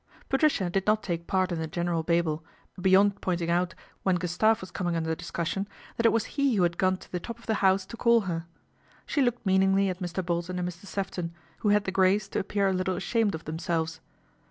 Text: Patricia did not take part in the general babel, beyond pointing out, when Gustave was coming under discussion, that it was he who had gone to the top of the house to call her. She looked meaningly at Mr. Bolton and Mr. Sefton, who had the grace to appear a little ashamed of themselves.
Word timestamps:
Patricia 0.29 0.67
did 0.67 0.87
not 0.87 1.03
take 1.03 1.27
part 1.27 1.51
in 1.51 1.59
the 1.59 1.67
general 1.67 2.01
babel, 2.01 2.43
beyond 2.81 3.21
pointing 3.21 3.51
out, 3.51 3.75
when 4.01 4.15
Gustave 4.15 4.59
was 4.59 4.71
coming 4.71 4.95
under 4.95 5.13
discussion, 5.13 5.67
that 5.95 6.07
it 6.07 6.11
was 6.11 6.25
he 6.33 6.55
who 6.55 6.63
had 6.63 6.79
gone 6.79 6.97
to 6.97 7.11
the 7.11 7.19
top 7.19 7.37
of 7.37 7.45
the 7.45 7.53
house 7.61 7.85
to 7.85 7.97
call 7.97 8.21
her. 8.21 8.47
She 9.05 9.21
looked 9.21 9.45
meaningly 9.45 9.89
at 9.89 9.99
Mr. 9.99 10.25
Bolton 10.25 10.57
and 10.57 10.67
Mr. 10.67 10.87
Sefton, 10.87 11.35
who 11.59 11.69
had 11.69 11.83
the 11.83 11.91
grace 11.91 12.27
to 12.29 12.39
appear 12.39 12.67
a 12.67 12.73
little 12.73 12.95
ashamed 12.95 13.35
of 13.35 13.45
themselves. 13.45 13.99